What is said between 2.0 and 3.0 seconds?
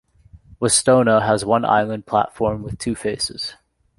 platform with two